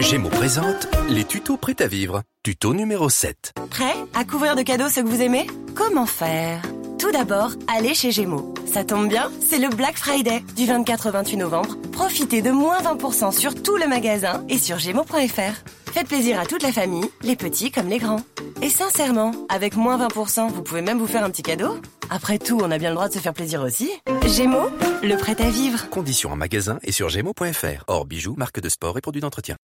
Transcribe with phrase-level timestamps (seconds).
[0.00, 2.22] Gémeaux présente les tutos prêts à vivre.
[2.42, 3.52] Tuto numéro 7.
[3.70, 5.46] Prêt à couvrir de cadeaux ce que vous aimez?
[5.74, 6.62] Comment faire?
[6.98, 8.54] Tout d'abord, allez chez Gémeaux.
[8.66, 11.76] Ça tombe bien, c'est le Black Friday du 24 au 28 novembre.
[11.92, 15.92] Profitez de moins 20% sur tout le magasin et sur gémeaux.fr.
[15.92, 18.22] Faites plaisir à toute la famille, les petits comme les grands.
[18.62, 21.78] Et sincèrement, avec moins 20%, vous pouvez même vous faire un petit cadeau?
[22.10, 23.90] Après tout, on a bien le droit de se faire plaisir aussi.
[24.26, 24.70] Gémeaux,
[25.02, 25.88] le prêt à vivre.
[25.90, 27.84] Conditions en magasin et sur gémeaux.fr.
[27.86, 29.56] Hors bijoux, marque de sport et produits d'entretien.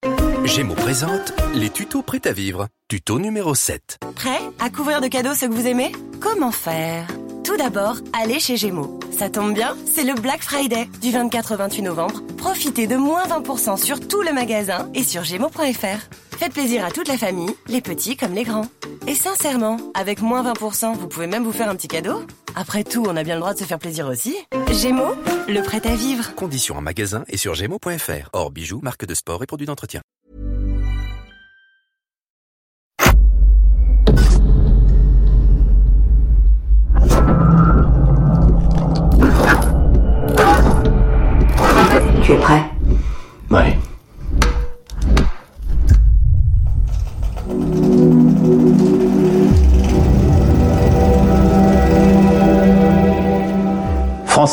[0.46, 2.68] Gémeaux présente les tutos prêts à vivre.
[2.88, 3.98] Tuto numéro 7.
[4.14, 5.90] Prêt à couvrir de cadeaux ce que vous aimez?
[6.20, 7.06] Comment faire?
[7.46, 8.98] Tout d'abord, allez chez Gémeaux.
[9.16, 12.20] Ça tombe bien, c'est le Black Friday du 24 au 28 novembre.
[12.36, 16.36] Profitez de moins 20% sur tout le magasin et sur gémeaux.fr.
[16.38, 18.66] Faites plaisir à toute la famille, les petits comme les grands.
[19.06, 22.20] Et sincèrement, avec moins 20%, vous pouvez même vous faire un petit cadeau
[22.56, 24.34] Après tout, on a bien le droit de se faire plaisir aussi.
[24.72, 25.14] Gémeaux,
[25.46, 26.34] le prêt à vivre.
[26.34, 28.28] Conditions en magasin et sur gémeaux.fr.
[28.32, 30.02] Hors bijoux, marque de sport et produits d'entretien.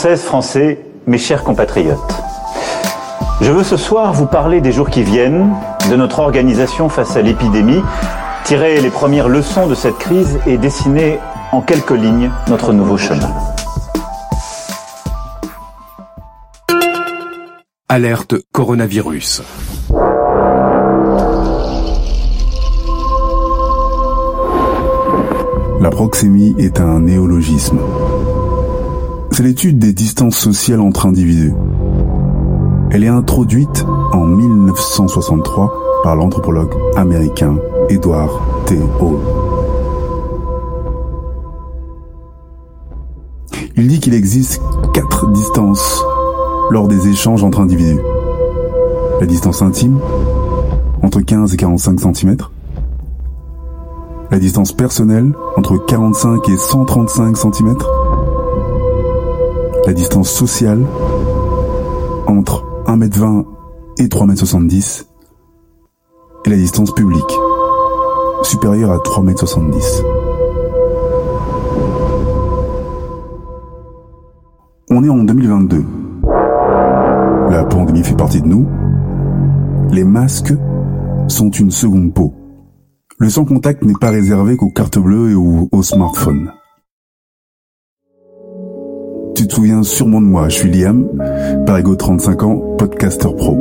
[0.03, 1.97] Françaises, Français, mes chers compatriotes.
[3.39, 5.55] Je veux ce soir vous parler des jours qui viennent,
[5.89, 7.81] de notre organisation face à l'épidémie,
[8.43, 11.19] tirer les premières leçons de cette crise et dessiner
[11.53, 13.31] en quelques lignes notre nouveau chemin.
[17.87, 19.41] Alerte coronavirus.
[25.79, 27.79] La proxémie est un néologisme.
[29.33, 31.55] C'est l'étude des distances sociales entre individus.
[32.91, 37.57] Elle est introduite en 1963 par l'anthropologue américain
[37.89, 38.29] Edward
[38.67, 38.77] T.
[39.01, 39.17] Hall.
[43.75, 44.61] Il dit qu'il existe
[44.93, 46.03] quatre distances
[46.69, 48.01] lors des échanges entre individus.
[49.19, 49.97] La distance intime,
[51.01, 52.37] entre 15 et 45 cm.
[54.29, 57.77] La distance personnelle, entre 45 et 135 cm.
[59.85, 60.85] La distance sociale,
[62.25, 63.45] entre 1m20
[63.99, 65.07] et 3m70.
[66.45, 67.33] Et la distance publique,
[68.43, 70.03] supérieure à 3m70.
[74.89, 75.83] On est en 2022.
[77.49, 78.65] La pandémie fait partie de nous.
[79.91, 80.53] Les masques
[81.27, 82.33] sont une seconde peau.
[83.17, 86.53] Le sans contact n'est pas réservé qu'aux cartes bleues ou aux smartphones.
[89.43, 91.05] Tu te souviens sûrement de moi, je suis Liam,
[91.65, 93.57] Parigo 35 ans, podcaster pro.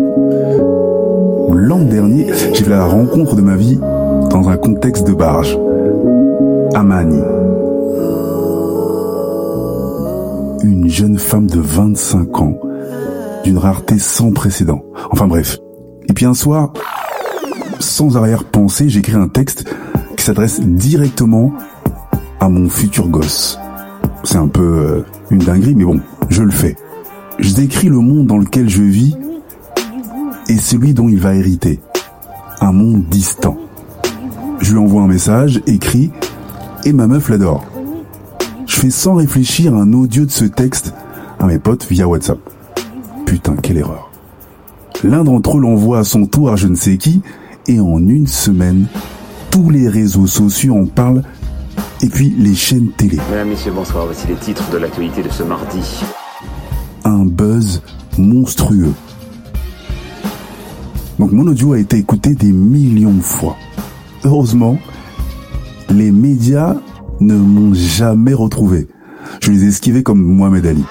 [1.53, 3.81] L'an dernier, j'ai fait la rencontre de ma vie
[4.31, 5.59] dans un contexte de barge.
[6.76, 7.19] Amani.
[10.62, 12.60] Une jeune femme de 25 ans,
[13.42, 14.84] d'une rareté sans précédent.
[15.10, 15.59] Enfin bref.
[16.09, 16.75] Et puis un soir,
[17.81, 19.65] sans arrière-pensée, j'écris un texte
[20.16, 21.53] qui s'adresse directement
[22.38, 23.59] à mon futur gosse.
[24.25, 26.77] C'est un peu euh, une dinguerie, mais bon, je le fais.
[27.38, 29.16] Je décris le monde dans lequel je vis
[30.49, 31.81] et celui dont il va hériter.
[32.60, 33.56] Un monde distant.
[34.60, 36.10] Je lui envoie un message, écrit,
[36.84, 37.65] et ma meuf l'adore.
[38.66, 40.94] Je fais sans réfléchir un audio de ce texte
[41.41, 42.39] à mes potes via WhatsApp.
[43.27, 44.10] Putain, quelle erreur.
[45.03, 47.22] L'un d'entre eux l'envoie à son tour à je ne sais qui,
[47.66, 48.87] et en une semaine,
[49.50, 51.22] tous les réseaux sociaux en parlent,
[52.03, 53.19] et puis les chaînes télé.
[53.31, 54.07] Mesdames, Messieurs, bonsoir.
[54.07, 56.03] Voici les titres de l'actualité de ce mardi.
[57.05, 57.83] Un buzz
[58.19, 58.93] monstrueux.
[61.19, 63.57] Donc mon audio a été écouté des millions de fois.
[64.25, 64.79] Heureusement,
[65.91, 66.77] les médias
[67.21, 68.89] ne m'ont jamais retrouvé.
[69.41, 70.84] Je les ai esquivés comme Mohamed Ali.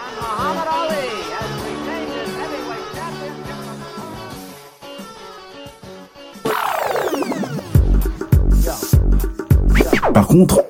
[10.13, 10.61] Par contre,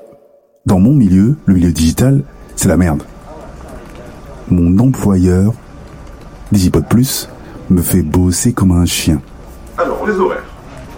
[0.65, 2.23] dans mon milieu, le milieu digital,
[2.55, 3.03] c'est la merde.
[4.49, 5.53] Mon employeur,
[6.51, 7.29] Digipod Plus,
[7.69, 9.21] me fait bosser comme un chien.
[9.77, 10.43] Alors, les horaires.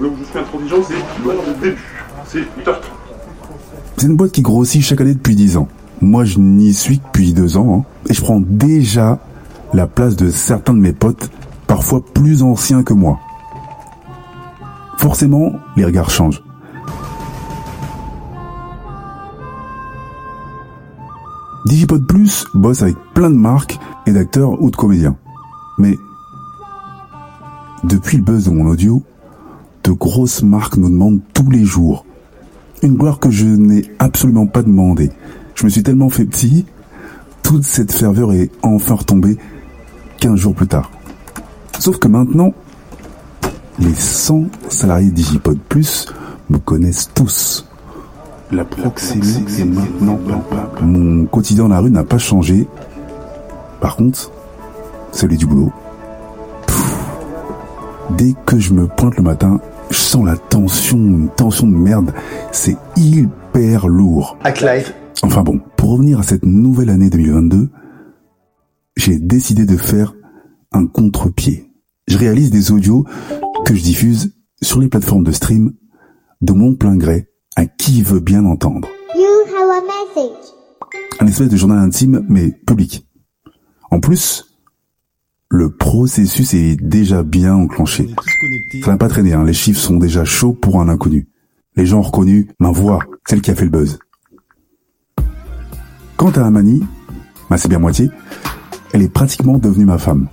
[0.01, 1.77] Où je suis intransigeant, c'est l'heure de début.
[2.25, 2.75] C'est 8h30.
[3.97, 5.67] C'est une boîte qui grossit chaque année depuis 10 ans.
[6.01, 9.19] Moi, je n'y suis que depuis 2 ans, hein, et je prends déjà
[9.73, 11.29] la place de certains de mes potes,
[11.67, 13.19] parfois plus anciens que moi.
[14.97, 16.43] Forcément, les regards changent.
[21.65, 25.15] Digipod Plus bosse avec plein de marques et d'acteurs ou de comédiens.
[25.77, 25.97] Mais
[27.83, 29.01] depuis le buzz de mon audio,
[29.83, 32.05] de grosses marques nous demandent tous les jours.
[32.81, 35.11] Une gloire que je n'ai absolument pas demandé.
[35.55, 36.65] Je me suis tellement fait petit,
[37.43, 39.37] toute cette ferveur est enfin retombée
[40.19, 40.91] 15 jours plus tard.
[41.79, 42.53] Sauf que maintenant,
[43.79, 46.07] les 100 salariés Digipod Plus
[46.49, 47.65] me connaissent tous.
[48.53, 50.19] La proxémie est maintenant
[50.83, 52.67] Mon quotidien dans la rue n'a pas changé.
[53.81, 54.31] Par contre,
[55.11, 55.71] celui du boulot.
[58.15, 59.59] Dès que je me pointe le matin,
[59.89, 62.13] je sens la tension, une tension de merde.
[62.51, 64.37] C'est hyper lourd.
[65.23, 67.71] Enfin bon, pour revenir à cette nouvelle année 2022,
[68.97, 70.13] j'ai décidé de faire
[70.73, 71.71] un contre-pied.
[72.07, 73.03] Je réalise des audios
[73.65, 75.73] que je diffuse sur les plateformes de stream
[76.41, 78.87] de mon plein gré à qui veut bien entendre.
[81.19, 83.07] Un espèce de journal intime, mais public.
[83.91, 84.57] En plus,
[85.49, 88.09] le processus est déjà bien enclenché.
[88.83, 89.43] Ça n'a pas traîné, hein.
[89.43, 91.27] les chiffres sont déjà chauds pour un inconnu.
[91.75, 93.99] Les gens ont reconnu ma voix, celle qui a fait le buzz.
[96.17, 96.83] Quant à Amani,
[97.49, 98.09] bah c'est bien moitié,
[98.93, 100.27] elle est pratiquement devenue ma femme.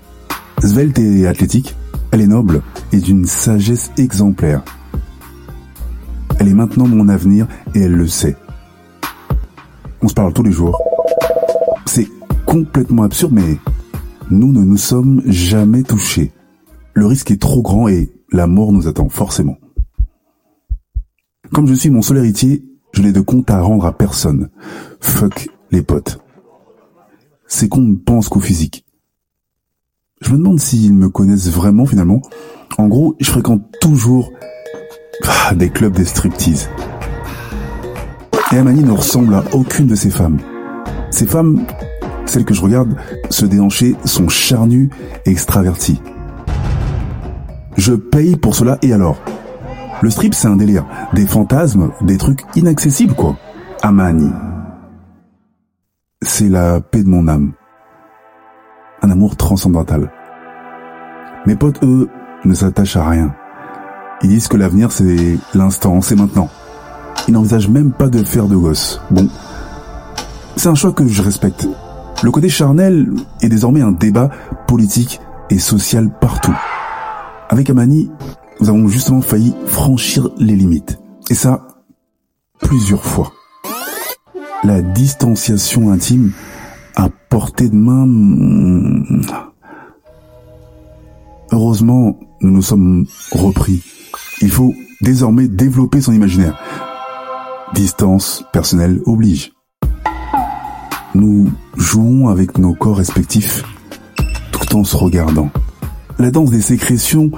[0.63, 1.77] Svelte et athlétique,
[2.13, 2.63] elle est noble
[2.93, 4.63] et d'une sagesse exemplaire.
[6.41, 8.35] Elle est maintenant mon avenir et elle le sait.
[10.01, 10.81] On se parle tous les jours.
[11.85, 12.09] C'est
[12.47, 13.59] complètement absurde, mais
[14.31, 16.33] nous ne nous sommes jamais touchés.
[16.95, 19.59] Le risque est trop grand et la mort nous attend forcément.
[21.53, 24.49] Comme je suis mon seul héritier, je n'ai de compte à rendre à personne.
[24.99, 26.21] Fuck les potes.
[27.49, 28.87] C'est qu'on ne pense qu'au physique.
[30.23, 32.23] Je me demande s'ils me connaissent vraiment finalement.
[32.79, 34.33] En gros, je fréquente toujours
[35.29, 36.69] ah, des clubs de striptease.
[38.53, 40.39] Et Amani ne ressemble à aucune de ces femmes.
[41.11, 41.65] Ces femmes,
[42.27, 42.97] celles que je regarde
[43.31, 44.91] se déhancher, sont charnues
[45.27, 46.01] et extraverties.
[47.77, 49.19] Je paye pour cela et alors?
[50.03, 50.87] Le strip, c'est un délire.
[51.13, 53.37] Des fantasmes, des trucs inaccessibles, quoi.
[53.83, 54.31] Amani.
[56.23, 57.53] C'est la paix de mon âme.
[59.03, 60.11] Un amour transcendantal.
[61.47, 62.09] Mes potes, eux,
[62.45, 63.35] ne s'attachent à rien.
[64.23, 66.49] Ils disent que l'avenir, c'est l'instant, c'est maintenant.
[67.27, 69.01] Ils n'envisagent même pas de faire de gosses.
[69.11, 69.29] Bon,
[70.57, 71.67] c'est un choix que je respecte.
[72.23, 74.29] Le côté charnel est désormais un débat
[74.67, 76.55] politique et social partout.
[77.49, 78.11] Avec Amani,
[78.61, 80.99] nous avons justement failli franchir les limites.
[81.31, 81.67] Et ça,
[82.61, 83.33] plusieurs fois.
[84.65, 86.33] La distanciation intime
[86.95, 88.05] à portée de main...
[88.07, 89.23] Hmm,
[91.53, 93.83] heureusement, nous nous sommes repris.
[94.43, 96.59] Il faut désormais développer son imaginaire.
[97.75, 99.53] Distance personnelle oblige.
[101.15, 103.65] Nous jouons avec nos corps respectifs
[104.53, 105.51] tout en se regardant.
[106.19, 107.31] La danse des sécrétions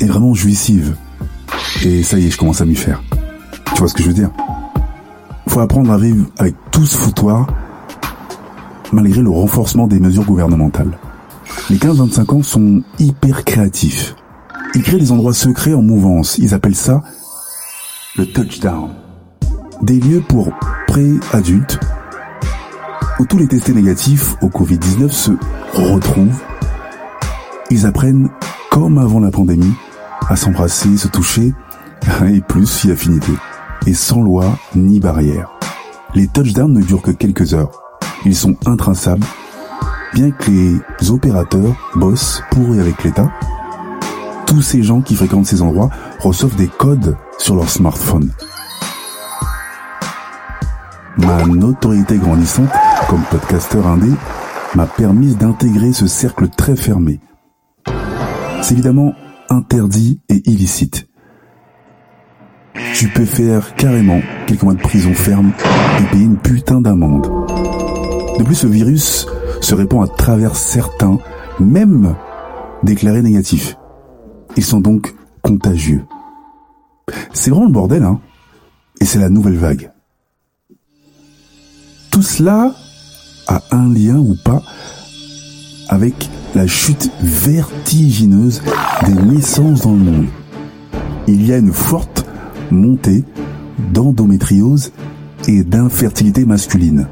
[0.00, 0.96] est vraiment jouissive.
[1.84, 3.02] Et ça y est, je commence à m'y faire.
[3.66, 4.30] Tu vois ce que je veux dire?
[5.48, 7.46] Faut apprendre à vivre avec tout ce foutoir
[8.92, 10.98] malgré le renforcement des mesures gouvernementales.
[11.70, 14.14] Les 15-25 ans sont hyper créatifs.
[14.74, 16.36] Ils créent des endroits secrets en mouvance.
[16.38, 17.02] Ils appellent ça
[18.16, 18.90] le touchdown.
[19.82, 20.50] Des lieux pour
[20.88, 21.78] pré-adultes
[23.20, 25.30] où tous les testés négatifs au Covid-19 se
[25.74, 26.42] retrouvent.
[27.70, 28.28] Ils apprennent,
[28.70, 29.74] comme avant la pandémie,
[30.28, 31.54] à s'embrasser, se toucher,
[32.26, 33.32] et plus si affinité.
[33.86, 35.50] Et sans loi ni barrière.
[36.14, 37.70] Les touchdowns ne durent que quelques heures.
[38.24, 39.26] Ils sont intraçables,
[40.14, 43.30] bien que les opérateurs bossent pour et avec l'État
[44.54, 48.30] tous ces gens qui fréquentent ces endroits reçoivent des codes sur leur smartphone.
[51.16, 52.68] Ma notoriété grandissante
[53.08, 54.10] comme podcasteur indé
[54.76, 57.18] m'a permis d'intégrer ce cercle très fermé.
[58.62, 59.12] C'est évidemment
[59.50, 61.08] interdit et illicite.
[62.94, 65.50] Tu peux faire carrément quelques mois de prison ferme
[65.98, 67.26] et payer une putain d'amende.
[68.38, 69.26] De plus, ce virus
[69.60, 71.18] se répand à travers certains,
[71.58, 72.14] même
[72.84, 73.76] déclarés négatifs.
[74.56, 76.04] Ils sont donc contagieux.
[77.32, 78.20] C'est vraiment le bordel, hein
[79.00, 79.90] Et c'est la nouvelle vague.
[82.10, 82.74] Tout cela
[83.48, 84.62] a un lien ou pas
[85.88, 88.62] avec la chute vertigineuse
[89.06, 90.26] des naissances dans le monde.
[91.26, 92.24] Il y a une forte
[92.70, 93.24] montée
[93.92, 94.92] d'endométriose
[95.48, 97.08] et d'infertilité masculine.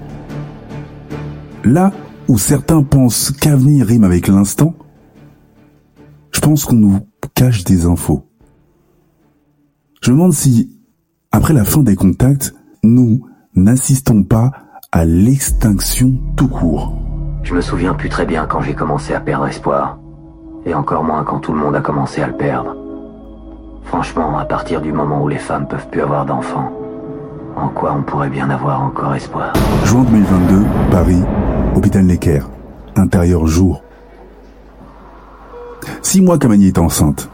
[1.65, 1.93] Là
[2.29, 4.75] où certains pensent qu'avenir rime avec l'instant,
[6.33, 7.01] je pense qu'on nous
[7.35, 8.25] cache des infos.
[10.01, 10.77] Je me demande si,
[11.31, 14.51] après la fin des contacts, nous n'assistons pas
[14.91, 16.95] à l'extinction tout court.
[17.43, 19.99] Je me souviens plus très bien quand j'ai commencé à perdre espoir.
[20.65, 22.77] Et encore moins quand tout le monde a commencé à le perdre.
[23.85, 26.71] Franchement, à partir du moment où les femmes peuvent plus avoir d'enfants,
[27.57, 29.53] en quoi on pourrait bien avoir encore espoir?
[29.85, 31.23] Juin 2022, Paris,
[31.75, 32.41] hôpital Necker,
[32.97, 33.83] intérieur jour.
[36.03, 37.29] Six mois qu'Amani est enceinte.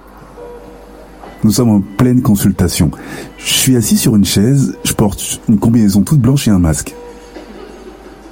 [1.44, 2.90] Nous sommes en pleine consultation.
[3.38, 6.94] Je suis assis sur une chaise, je porte une combinaison toute blanche et un masque.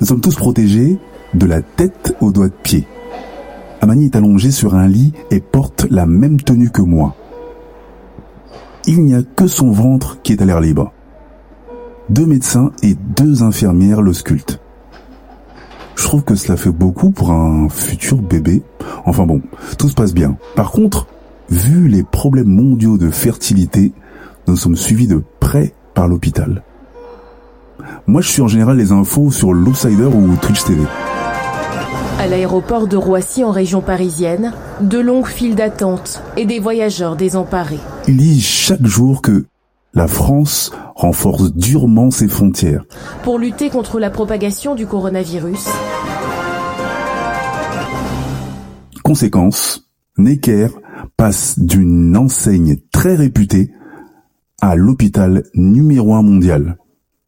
[0.00, 0.99] Nous sommes tous protégés
[1.35, 2.87] de la tête aux doigts de pied.
[3.80, 7.14] Amani est allongée sur un lit et porte la même tenue que moi.
[8.87, 10.92] Il n'y a que son ventre qui est à l'air libre.
[12.08, 14.61] Deux médecins et deux infirmières l'auscultent.
[15.97, 18.62] Je trouve que cela fait beaucoup pour un futur bébé.
[19.07, 19.41] Enfin bon,
[19.79, 20.37] tout se passe bien.
[20.55, 21.07] Par contre,
[21.50, 23.93] vu les problèmes mondiaux de fertilité,
[24.47, 26.62] nous sommes suivis de près par l'hôpital.
[28.07, 30.83] Moi, je suis en général les infos sur l'Outsider ou Twitch TV.
[32.19, 37.79] À l'aéroport de Roissy en région parisienne, de longues files d'attente et des voyageurs désemparés.
[38.09, 39.47] Ils disent chaque jour que
[39.95, 42.85] la France renforce durement ses frontières.
[43.23, 45.67] Pour lutter contre la propagation du coronavirus,
[49.07, 50.67] Conséquence, Necker
[51.17, 53.71] passe d'une enseigne très réputée
[54.61, 56.77] à l'hôpital numéro un mondial.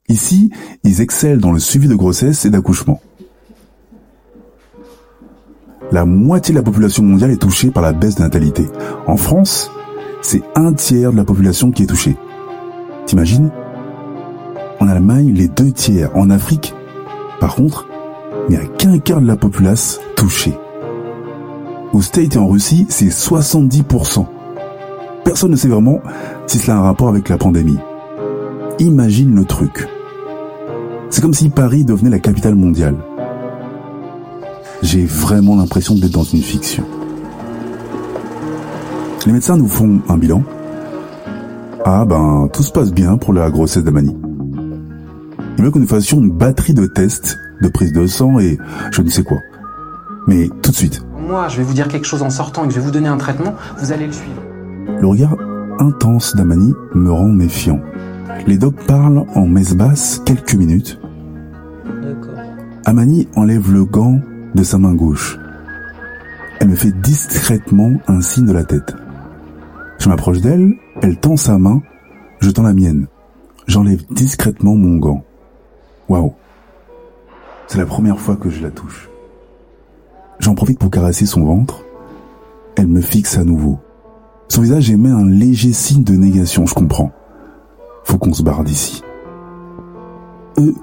[0.09, 0.51] Ici,
[0.83, 3.01] ils excellent dans le suivi de grossesse et d'accouchement.
[5.93, 8.67] La moitié de la population mondiale est touchée par la baisse de natalité.
[9.07, 9.71] En France,
[10.21, 12.17] c'est un tiers de la population qui est touchée.
[13.07, 13.53] T'imagines?
[14.81, 16.11] En Allemagne, les deux tiers.
[16.17, 16.75] En Afrique,
[17.39, 17.87] par contre,
[18.49, 20.59] il n'y a qu'un quart de la populace touchée.
[21.93, 24.27] Au State en Russie, c'est 70%.
[25.25, 26.01] Personne ne sait vraiment
[26.47, 27.79] si cela a un rapport avec la pandémie.
[28.79, 29.89] Imagine le truc.
[31.11, 32.97] C'est comme si Paris devenait la capitale mondiale.
[34.83, 36.85] J'ai vraiment l'impression d'être dans une fiction.
[39.27, 40.43] Les médecins nous font un bilan.
[41.85, 44.15] Ah ben, tout se passe bien pour la grossesse d'Amani.
[45.57, 48.59] Il veut que nous fassions une batterie de tests, de prise de sang et
[48.93, 49.39] je ne sais quoi.
[50.27, 52.73] Mais tout de suite, Moi, je vais vous dire quelque chose en sortant et que
[52.73, 54.41] je vais vous donner un traitement, vous allez le suivre.
[54.99, 55.37] Le regard
[55.79, 57.81] intense d'Amani me rend méfiant.
[58.47, 60.99] Les docs parlent en messe basse quelques minutes.
[62.87, 64.21] Amani enlève le gant
[64.55, 65.39] de sa main gauche.
[66.61, 68.97] Elle me fait discrètement un signe de la tête.
[69.99, 71.83] Je m'approche d'elle, elle tend sa main,
[72.41, 73.07] je tends la mienne.
[73.67, 75.23] J'enlève discrètement mon gant.
[76.09, 76.33] Waouh.
[77.67, 79.11] C'est la première fois que je la touche.
[80.49, 81.85] J'en profite pour caresser son ventre.
[82.75, 83.79] Elle me fixe à nouveau.
[84.49, 87.13] Son visage émet un léger signe de négation, je comprends.
[88.05, 89.03] Faut qu'on se barre d'ici.
[90.59, 90.75] Eux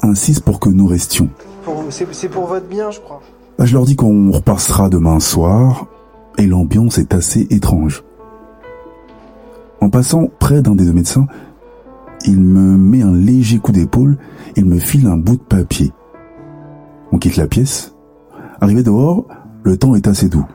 [0.00, 1.28] insistent pour que nous restions.
[1.90, 3.20] C'est pour votre bien, je crois.
[3.58, 5.86] Bah, je leur dis qu'on repassera demain soir,
[6.38, 8.04] et l'ambiance est assez étrange.
[9.82, 11.26] En passant près d'un des deux médecins,
[12.24, 14.16] il me met un léger coup d'épaule,
[14.56, 15.92] il me file un bout de papier.
[17.12, 17.93] On quitte la pièce.
[18.60, 19.26] Arrivé dehors,
[19.64, 20.46] le temps est assez doux.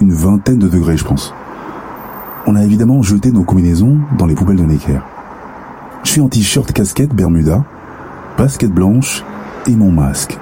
[0.00, 1.32] Une vingtaine de degrés, je pense.
[2.46, 5.00] On a évidemment jeté nos combinaisons dans les poubelles de Necker.
[6.02, 7.64] Je suis en t-shirt, casquette, bermuda,
[8.36, 9.24] basket blanche
[9.66, 10.38] et mon masque.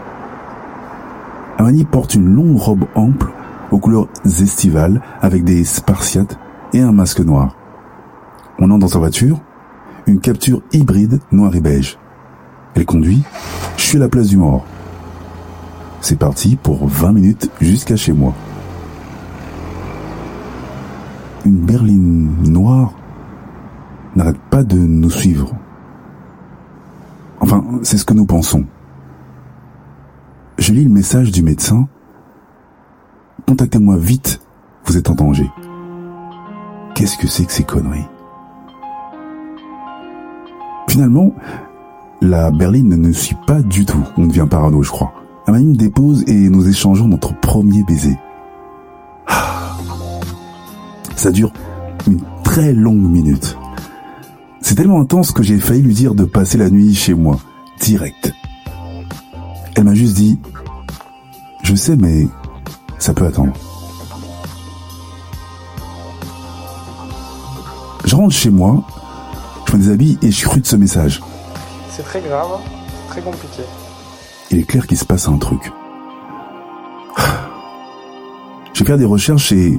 [1.59, 3.33] Amani porte une longue robe ample
[3.71, 6.39] aux couleurs estivales avec des spartiates
[6.73, 7.57] et un masque noir.
[8.59, 9.41] On entre dans sa voiture,
[10.07, 11.99] une capture hybride noir et beige.
[12.75, 13.23] Elle conduit,
[13.77, 14.65] je suis à la place du mort.
[16.01, 18.35] C'est parti pour 20 minutes jusqu'à chez moi.
[21.45, 22.93] Une berline noire
[24.17, 25.55] n'arrête pas de nous suivre.
[27.41, 28.65] Enfin, c'est ce que nous pensons.
[30.59, 31.89] Je lis le message du médecin.
[33.47, 34.41] Contactez-moi vite,
[34.85, 35.49] vous êtes en danger.
[36.95, 38.09] Qu'est-ce que c'est que ces conneries?
[40.89, 41.33] Finalement,
[42.21, 44.05] la berline ne suit pas du tout.
[44.17, 45.13] On devient parano, je crois.
[45.49, 48.19] Amani me dépose et nous échangeons notre premier baiser.
[51.17, 51.55] Ça dure
[52.07, 53.57] une très longue minute.
[54.61, 57.41] C'est tellement intense que j'ai failli lui dire de passer la nuit chez moi,
[57.81, 58.35] direct.
[59.75, 60.39] Elle m'a juste dit,
[61.63, 62.29] je sais, mais
[62.99, 63.55] ça peut attendre.
[68.05, 68.85] Je rentre chez moi,
[69.67, 71.23] je me déshabille et je scrute ce message.
[71.89, 72.61] C'est très grave,
[73.09, 73.63] très compliqué.
[74.51, 75.73] Il est clair qu'il se passe un truc.
[78.73, 79.79] Je vais faire des recherches et...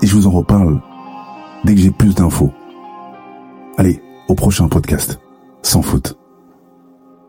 [0.00, 0.80] Et je vous en reparle
[1.64, 2.52] dès que j'ai plus d'infos.
[3.76, 5.18] Allez, au prochain podcast.
[5.62, 6.16] Sans faute.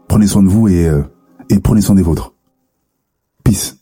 [0.07, 1.03] Prenez soin de vous et, euh,
[1.50, 2.33] et prenez soin des vôtres.
[3.43, 3.78] Peace.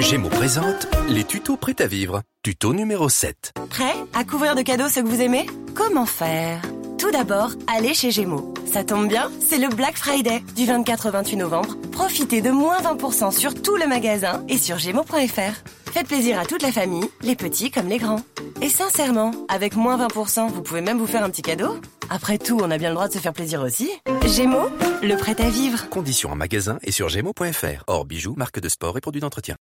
[0.00, 2.22] Gémeaux présente les tutos prêts à vivre.
[2.42, 3.52] Tuto numéro 7.
[3.68, 5.46] Prêt à couvrir de cadeaux ceux que vous aimez?
[5.74, 6.62] Comment faire?
[6.98, 8.54] Tout d'abord, allez chez Gémeaux.
[8.64, 11.76] Ça tombe bien, c'est le Black Friday du 24 au 28 novembre.
[11.92, 15.92] Profitez de moins 20% sur tout le magasin et sur gémeaux.fr.
[15.92, 18.22] Faites plaisir à toute la famille, les petits comme les grands.
[18.62, 21.78] Et sincèrement, avec moins 20%, vous pouvez même vous faire un petit cadeau?
[22.08, 23.90] Après tout, on a bien le droit de se faire plaisir aussi.
[24.26, 24.70] Gémeaux,
[25.02, 25.88] le prêt à vivre.
[25.88, 27.84] Conditions en magasin et sur gémeaux.fr.
[27.86, 29.56] Hors bijoux, marque de sport et produits d'entretien.